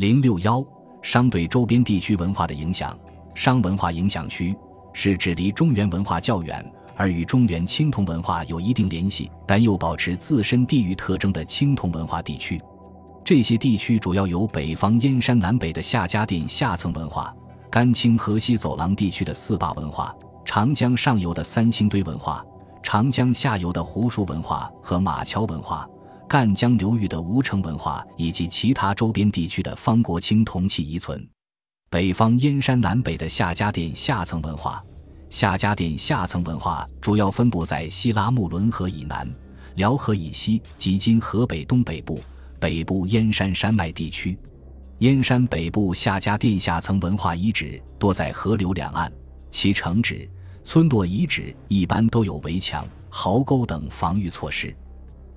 [0.00, 0.64] 零六幺，
[1.02, 2.98] 商对周边地区文化的影响。
[3.34, 4.56] 商文化影响区
[4.94, 6.64] 是指离中原文化较远，
[6.96, 12.58] 而与中原青铜文化有一定联系，但又保持自身地域特征的青铜文化地区。
[13.22, 17.36] 这些地区主要有北方燕山南北的夏家店下层文化，
[17.70, 22.42] 甘青河西走廊地区的四坝文化，长江上游的三星堆文化，
[22.82, 25.86] 长江下游的湖墅文化和马桥文化。
[26.30, 31.28] 赣江流域的吴城文化以及其他周边地区的方国青铜器遗存，
[31.90, 34.80] 北方燕山南北的夏家店下层文化，
[35.28, 39.28] 夏家店下层文化主要分布在西拉木伦河以南、
[39.74, 42.20] 辽河以西及今河北东北部、
[42.60, 44.38] 北部燕山山脉地区。
[44.98, 49.12] 燕山北部夏家店下层文化遗址多在河流两岸，
[49.50, 50.30] 其城址、
[50.62, 54.72] 村落遗址一般都有围墙、壕沟等防御措施。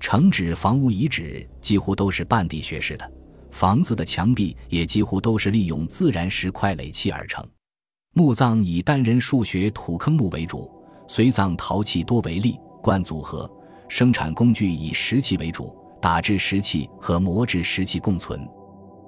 [0.06, 3.10] 城址房屋遗址几乎都是半地穴式的，
[3.50, 7.42] 房子的墙壁也几乎都是利用自然石块垒砌而成。
[8.12, 10.70] 墓葬以单人竖穴土坑墓为主，
[11.08, 13.50] 随葬陶器多为立冠组合。
[13.88, 18.46] 生产工具以石器为主，打制石器和磨制石器共存。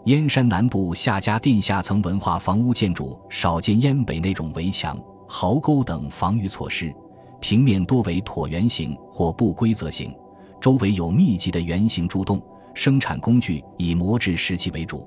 [0.06, 6.90] 燕山南部夏家店下层文化房屋建筑少见燕北那种围墙、壕沟等防御措施，
[7.38, 10.10] 平面多为椭圆形或不规则形。
[10.66, 12.42] 周围有密集的圆形柱洞，
[12.74, 15.06] 生产工具以磨制石器为主。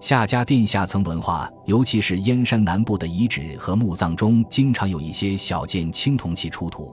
[0.00, 6.92] 夏家店下层文化，尤其是燕山南部的遗址和墓葬中，经常有一些小件青铜器出土，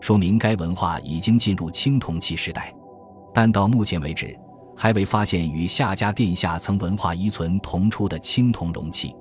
[0.00, 2.74] 说明该文化已经进入青铜器时代。
[3.32, 4.36] 但到目前为止，
[4.76, 9.14] 还未发现与夏家店下层文化遗存同出的青铜容器。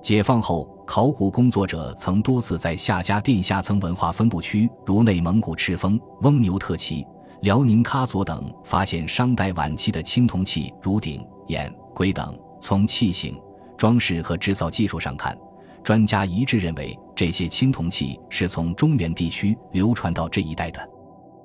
[0.00, 7.06] 解放后，考古工作者曾多次在夏家店下层文化分布区，如内蒙古赤峰、翁牛特旗。
[7.46, 12.36] 辽宁喀左等发现商代晚期的青铜器，如鼎、眼、龟等。
[12.60, 13.40] 从器型、
[13.78, 15.38] 装饰和制造技术上看，
[15.84, 20.90] 专家一致认为这些青铜器是从中原地区流传到这一带的。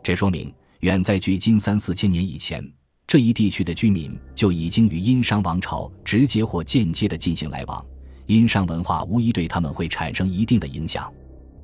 [0.02, 2.68] 这说明，远在距今三四千年以前，
[3.06, 7.86] 这一地区的居民就已经与殷商王朝直接或间接地进行来往。
[8.26, 11.14] 殷商文化无疑对他们会产生一定的影响。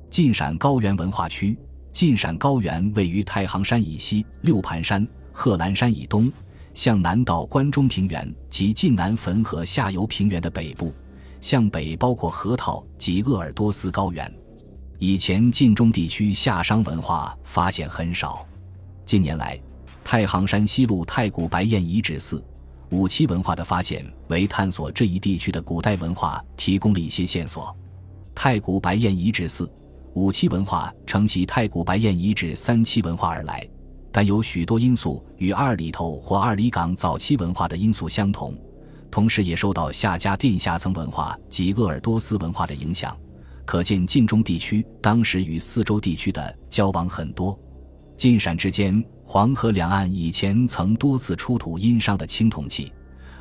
[0.08, 1.58] 晋陕高原文化区。
[1.92, 6.30] 晋陕高原位于太行山以西、六盘山、贺兰山以东，
[6.74, 10.94] 向南到关中平原及晋南汾河下游平原的北部，
[11.40, 14.32] 向北包括河套及鄂尔多斯高原。
[14.98, 18.46] 以前晋中地区夏商文化发现很少，
[19.04, 19.58] 近年来，
[20.04, 22.42] 太行山西麓太古白堰遗址寺、
[22.90, 27.76] 五七文化的发现，为探索这一地区的古代文化提供了一些线索。
[28.34, 29.68] 太古白堰遗址寺。
[30.18, 33.64] 五七文化承袭太古白堰遗址三期文化而来，
[34.10, 38.52] 但有许多因素与二里头或二里岗早期文化的因素相同，
[39.12, 43.16] 同时也受到夏家店下层文化及鄂尔多斯文化的影响。
[43.64, 47.56] 可见晋中地区当时与四周地区的交往很多。
[48.16, 52.92] 晋陕之间，黄河两岸以前曾多次出土殷商的青铜器，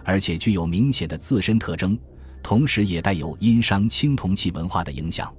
[0.03, 1.97] 而且具有明显的自身特征，
[2.43, 5.33] 同时也带有殷商青铜器文化的影响。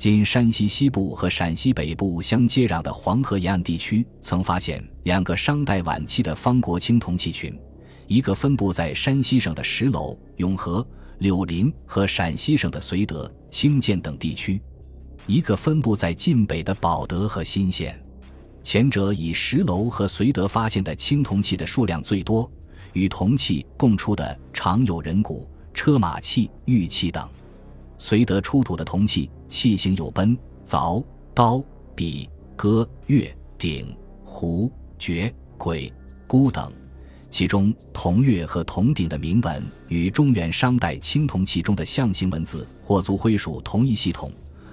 [0.00, 7.54] 今山西西部和陕西北部相接壤的黄河沿岸地区，曾发现两个商代晚期的方国青铜器群，
[8.06, 10.82] 一个分布在山西省的石楼、永和、
[11.18, 14.58] 柳林和陕西省的绥德、清涧等地区，
[15.26, 18.02] 一个分布在晋北的保德和新县。
[18.62, 22.50] 前者以石楼和绥德发现的青铜器的数量最多，
[22.94, 27.28] 与铜器共出的常有人骨、车马器、玉器等。
[28.00, 31.62] 绥德出土的铜器器型有奔、凿、刀、
[31.94, 33.94] 笔、戈、钺、鼎、
[34.24, 35.92] 壶、爵、簋、
[36.26, 36.72] 箍等，
[37.28, 44.32] 其中铜钺和铜鼎的铭文与中原商代青铜器中的象形文字或族徽属同一系统。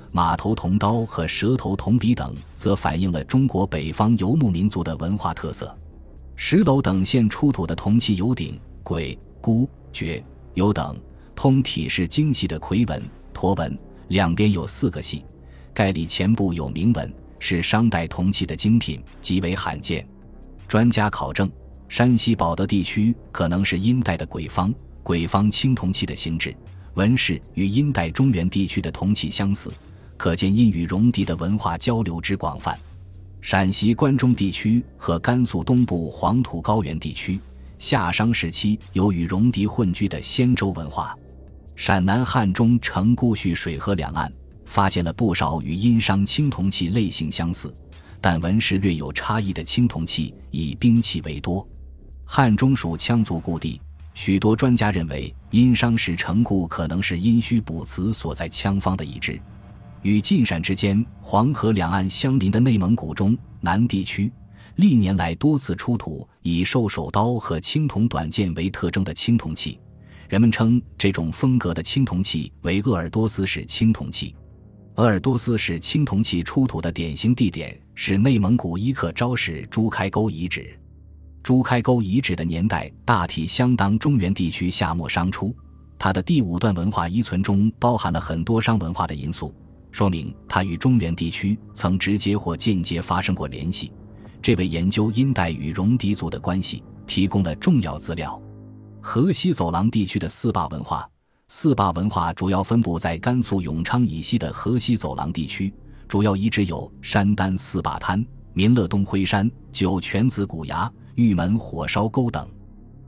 [0.09, 5.77] 马头铜刀和蛇头铜笔等，则反映了中国北方游牧民族的文化特色。
[6.37, 10.23] 石楼等现出土的铜器有鼎、簋、箍、爵、
[10.53, 10.97] 有等。
[11.35, 12.99] 通体是精细的夔纹、
[13.37, 15.23] 驼纹，两边有四个系，
[15.71, 20.03] 盖里前部有铭文，是商代铜器的精品，极为罕见。
[20.67, 21.47] 专家考证，
[21.87, 24.73] 山西保德地区可能是殷代的鬼方，
[25.03, 26.51] 鬼方青铜器的形制、
[26.95, 29.71] 纹饰与殷代中原地区的铜器相似，
[30.17, 32.75] 可见殷与戎狄的文化交流之广泛。
[33.39, 37.39] 陕西关中地区和甘肃东部黄土高原地区，
[37.77, 41.15] 夏商时期有与戎狄混居的先周文化。
[41.77, 44.33] 陕南汉中城固戌水河两岸
[44.65, 47.71] 发现了不少与殷商青铜器类型相似，
[48.19, 51.65] 但纹饰略有差异的青铜器，以兵器为多。
[52.25, 53.79] 汉中属羌族故地，
[54.15, 59.39] 许多专家认为，殷商时城固可能是殷墟卜辞所在羌方的遗址。
[60.01, 64.31] 与晋陕之间、黄河两岸相邻的内蒙古中南地区，
[64.77, 69.79] 历年来多次出土以兽首刀和青铜短剑为特征的青铜器。
[70.29, 74.35] 人们称这种风格的青铜器为鄂尔多斯式青铜器。
[74.95, 80.77] 鄂尔多斯式青铜器出土的典型地点是内蒙古伊克昭市朱开沟遗址。
[81.43, 85.55] 朱开沟遗址的年代大体相当中原地区夏末商初，
[85.97, 89.55] 它的第五段文化遗存中包含了很多商文化的因素，
[89.91, 93.93] 说明它与中原地区曾直接或间接发生过联系，
[94.41, 98.41] 这为研究殷代与戎狄族的关系提供了重要资料。
[99.09, 101.09] 河西走廊地区的四坝文化，
[101.47, 105.73] 四坝文化主要分布在甘肃永昌以西的河西走廊地区，
[106.09, 110.91] 主要遗址有山丹四坝滩、民乐东灰山、酒泉子古崖。
[111.15, 112.45] 玉门火烧沟等，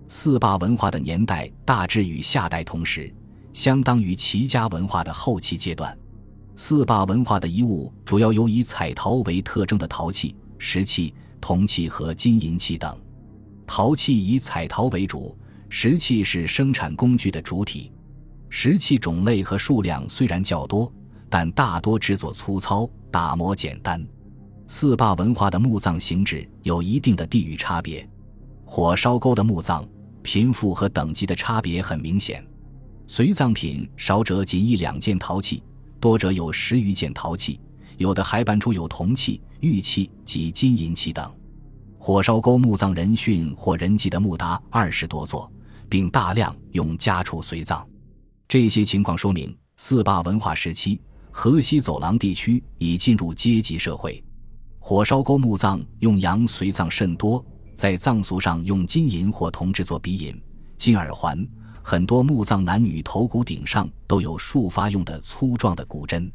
[0.07, 3.13] 四坝文化的年代大致与夏代同时，
[3.51, 5.95] 相当于齐家文化的后期阶段。
[6.55, 12.97] 四坝文化的遗物主要有以彩陶为特征的陶器、石器、铜器和金银器等。
[13.67, 15.37] 陶器以彩陶为主，
[15.69, 17.91] 石器是生产工具的主体。
[18.49, 20.91] 石器种类和数量虽然较多，
[21.29, 24.03] 但大多制作粗糙，打磨简单。
[24.67, 28.07] 四坝文化的墓葬形制有一定的地域差别，
[28.65, 29.87] 火烧沟的墓葬
[30.23, 32.43] 贫富和等级的差别很明显，
[33.07, 35.63] 随葬品少者仅一两件陶器，
[35.99, 37.59] 多者有十余件陶器，
[37.97, 41.31] 有的还搬出有铜器、玉器及金银器等。
[41.97, 45.51] 火烧沟墓葬人殉或人祭的墓达二十多座，
[45.89, 47.85] 并大量用家畜随葬，
[48.47, 51.01] 这些情况说明四坝文化时期
[51.31, 54.23] 河西走廊地区已进入阶级社会。
[54.77, 57.43] 火烧沟墓葬用羊随葬甚多，
[57.75, 60.41] 在葬俗上用金银或铜制作鼻引、
[60.77, 61.45] 金耳环。
[61.81, 66.31] 很多墓葬男女头骨顶上都有束发用的粗壮的骨针。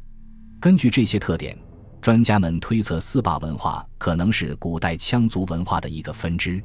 [0.59, 1.57] 根据这些特点，
[2.01, 6.61] 专家们推测四坝文化可能是古代羌族文化的一个分支。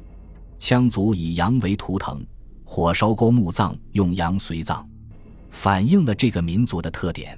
[0.59, 2.25] 羌族以羊为图腾，
[2.73, 4.87] 火烧沟墓葬用羊随葬，
[5.49, 7.37] 反映了这个民族的特点。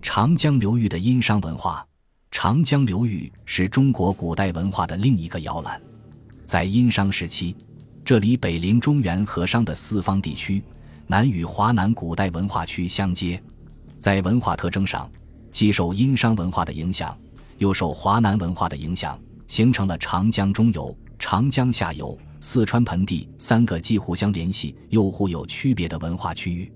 [0.00, 1.86] 长江流域的殷商文化。
[2.30, 5.78] 长江流域是中国古代文化的另一个摇篮，
[6.46, 7.54] 在殷商时期，
[8.02, 10.64] 这里北临中原和商的四方地区，
[11.06, 13.38] 南与华南古代文化区相接，
[13.98, 15.06] 在文化特征上，
[15.50, 17.14] 既受殷商文化的影响，
[17.58, 26.70] 又受华南文化的影响，形成了长江中游、长江下游、四川盆地三个既互相联系又互有区别的文化区域。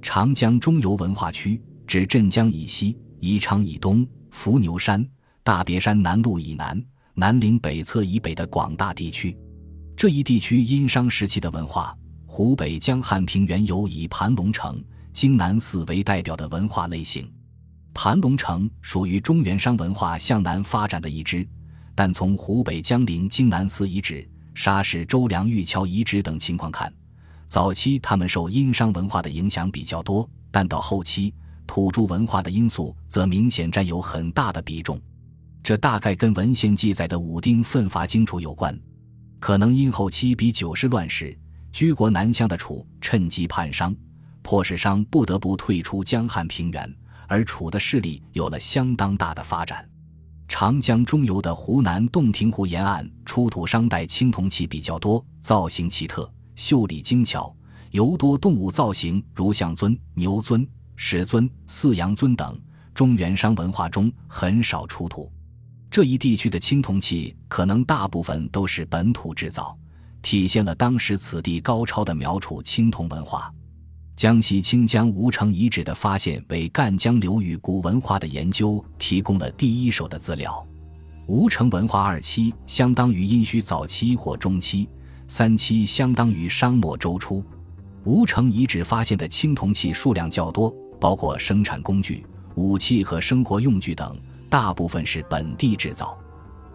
[0.00, 4.04] 长江中游文化区指镇江以西、宜昌以东。
[4.30, 5.06] 伏牛山、
[5.44, 6.82] 大别山南麓以南、
[7.12, 9.36] 南岭北侧以北的广大地区，
[9.94, 11.94] 这一地区殷商时期的文化，
[12.24, 14.82] 湖北江汉平原有以盘龙城、
[15.12, 17.30] 荆南寺为代表的文化类型。
[17.92, 21.46] 盘龙城属于中原商文化向南发展的一支，
[21.94, 26.92] 但从湖北江陵荆南寺遗址、沙市周梁玉桥遗址等情况看，
[27.46, 31.34] 早期他们受殷商文化的影响比较多，但到后期。
[31.64, 35.00] 土著文化的因素则明显占有很大的比重，
[35.62, 38.78] 这大概跟文献记载的武丁奋发荆楚有关。
[39.38, 41.34] 可能因后期比九世乱时
[41.72, 43.94] 居国南乡的楚趁机叛商，
[44.42, 46.94] 迫使商不得不退出江汉平原，
[47.26, 49.88] 而楚的势力有了相当大的发展。
[50.54, 57.56] 长江中游的湖南洞庭湖沿岸出土商代青铜器比较多，造型奇特，秀丽精巧，
[57.90, 60.68] 尤多动物造型，如象尊、牛尊。
[60.94, 62.60] 石尊、四羊尊等
[62.92, 65.32] 中原商文化中很少出土，
[65.90, 69.74] 这一地区的青铜器可能大部分都是本土制造，
[70.20, 73.50] 体现了当时此地高超的苗楚青铜文化。
[74.14, 80.64] 江西清江吴城遗址的发现，为赣江流域古文化的研究提供了第一手的资料。
[81.26, 84.88] 吴城文化二期相当于殷墟早期或中期，
[85.26, 87.42] 三期相当于商末周初。
[88.04, 90.72] 吴城遗址发现的青铜器数量较多。
[91.00, 94.16] 包括生产工具、武器和生活用具等，
[94.48, 96.16] 大部分是本地制造。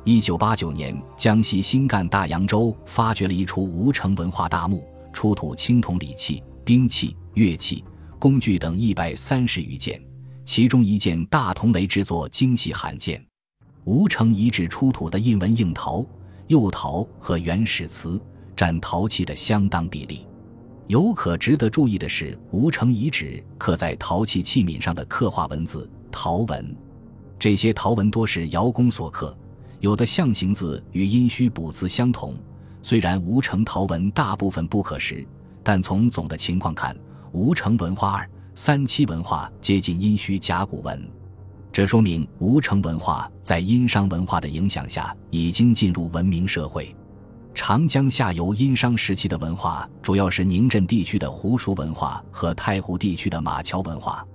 [0.04, 7.82] 一九八九年，江西新干大洋洲发掘了一处吴城文化大墓，出土青铜礼器、兵器、乐器、
[8.20, 10.04] 工具等一百三十余件，
[10.44, 13.26] 其中一件大铜雷制作精细罕见。
[13.86, 16.06] 吴城遗址出土的印纹硬陶、
[16.50, 18.22] 釉陶和原始瓷
[18.54, 20.28] 占陶器的相当比例。
[20.88, 26.76] 有可值得注意的是，吴城遗址刻在陶器器皿上的刻画文字陶文，
[27.40, 29.34] 这些陶文多是窑工所刻，
[29.80, 32.36] 有的象形字与殷墟卜辞相同。
[32.82, 35.26] 虽然吴城陶文大部分不可识，
[35.68, 36.98] 但从总的情况看，
[37.34, 41.12] 吴城文化二三七文化接近殷墟甲骨文，
[41.74, 46.96] 这说明吴城文化在殷商文化的影响下已经进入文明社会。
[47.54, 54.26] 长江下游殷商时期的文化主要是宁镇地区的胡熟文化和太湖地区的马桥文化。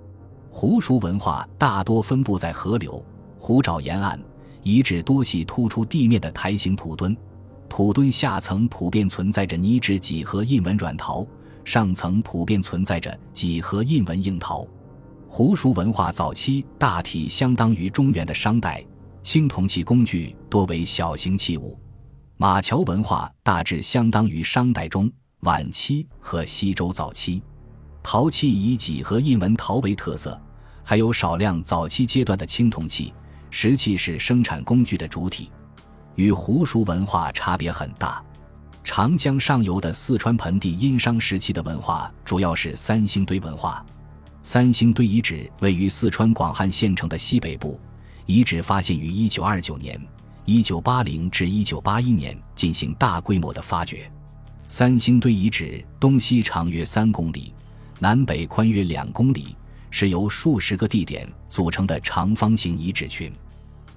[0.51, 3.03] 胡熟文化大多分布在河流、
[3.39, 4.21] 湖沼沿岸，
[4.61, 7.17] 遗址多系突出地面的台形土墩，
[7.75, 11.25] 土墩下层普遍存在着泥质几何印纹软陶，
[11.65, 14.63] 上层普遍存在着几何印纹硬陶。
[15.27, 18.85] 胡蜀文化早期大体相当于中原的商代，
[19.23, 21.75] 青铜器工具多为小型器物。
[22.37, 27.41] 马桥文化大致相当于商代中晚期和西周早期，
[28.03, 30.39] 陶器以几何印纹陶为特色，
[30.83, 33.11] 还有少量早期阶段的青铜器，
[33.49, 35.51] 石器是生产工具的主体，
[36.15, 38.23] 与胡蜀文化差别很大。
[38.83, 43.85] 长江上游的四川盆地殷商时期的文化主要是三星堆文化，
[44.43, 47.79] 三星堆遗址位于四川广汉县城的西北部，
[48.25, 49.99] 遗址发现于一九二九年。
[50.45, 54.11] 一九八零至一九八一年进行大规模的发掘，
[54.67, 57.53] 三星堆遗址东西长约三公里，
[57.99, 59.55] 南北宽约两公里，
[59.89, 63.31] 是由数十个地点组成的长方形遗址群。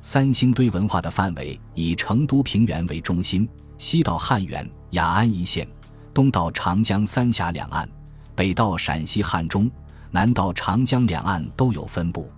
[0.08, 3.46] 三星堆文化的范围以成都平原为中心，
[3.76, 5.66] 西到汉源、雅安一线，
[6.14, 7.88] 东到长江三峡两岸，
[8.36, 9.68] 北到陕西汉中，
[10.12, 12.30] 南到长江两岸都有分布。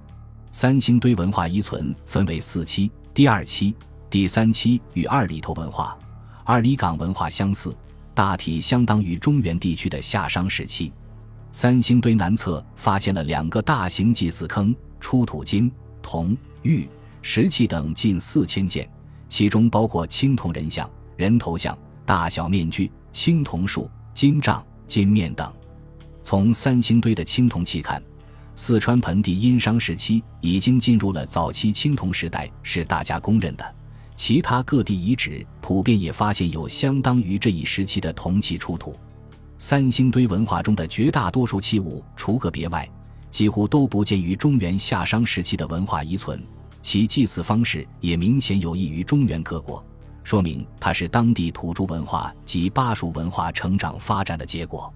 [0.50, 3.76] 三星堆文化遗存分为四期，第二期。
[4.08, 5.94] 第三期与二里头文化、
[6.44, 7.76] 二里岗文化相似，
[8.14, 10.90] 大体相当于中原地区的夏商时期。
[11.52, 15.70] 三星堆南侧发现了两个大型祭祀坑，出土金、
[16.00, 16.88] 铜、玉、
[17.30, 18.88] 石器等近四千件，
[19.28, 25.52] 其中包括青铜人像、人头像、大小面具、青铜树、金杖、金面等。
[26.23, 28.02] 从三星堆的青铜器看，
[28.54, 33.75] 四川盆地殷商时期已经进入了早期青铜时代，是大家公认的。
[34.16, 38.97] 其他各地遗址普遍也发现有相当于这一时期的铜器出土。
[39.58, 42.88] 三星堆文化中的绝大多数器物，除个别外，
[43.30, 46.42] 几乎都不见于中原夏商时期的文化遗存。
[46.88, 49.85] 其祭祀方式也明显有异于中原各国，
[50.25, 54.90] 说明它是当地土著文化及巴蜀文化成长发展的结果。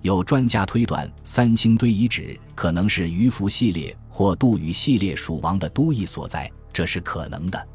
[0.00, 7.68] 有专家推断，三星堆遗址可能是鱼凫系列或杜宇系列蜀王的都邑所在，这是可能的。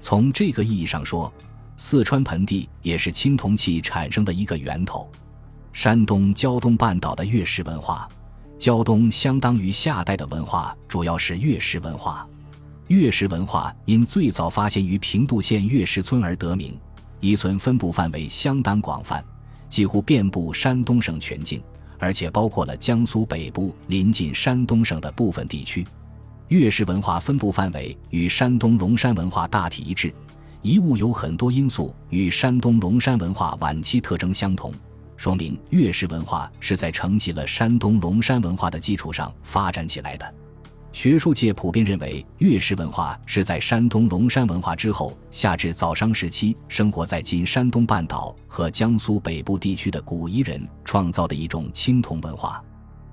[0.00, 1.32] 从这个意义上说，
[1.76, 5.10] 四川盆地也是青铜器产生的一个源头。
[5.72, 8.08] 山东胶东半岛的月氏文化，
[8.56, 12.24] 胶东相当于夏代的文化，主要是月氏文化。
[12.90, 16.76] 月石文化因最早发现于平度县月石村而得名，
[17.20, 19.24] 遗存分布范围相当广泛，
[19.68, 21.62] 几乎遍布山东省全境，
[22.00, 25.86] 而且包括了江苏北部临近山东省的部分地区。
[26.48, 30.12] 月石文化分布范围与山东龙山文化大体一致，
[30.60, 34.74] 遗物有很多因素与山东龙山文化晚期特征相同，
[35.16, 40.34] 说明月石文化是在承继了山东龙山文化的基础上发展起来的。
[40.92, 52.62] 学术界普遍认为，月氏文化是在山东龙山文化之后，夏至早商时期生活在今山东半岛和江苏北部地区的古夷人创造的一种青铜文化。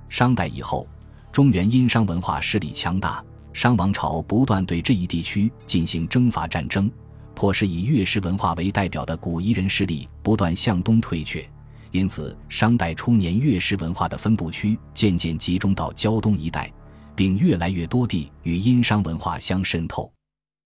[0.09, 0.87] 商代以后。
[1.29, 6.89] 中原殷商文化势力强大，商王朝不断对这一地区进行征伐战争，
[7.35, 11.47] 迫使以月氏文化为代表的古夷人势力不断向东退却。
[11.91, 16.73] 因此，商代初年月氏文化的分布区渐渐集中到胶东一带，
[17.17, 20.16] 并越来越多地与殷商文化相渗透。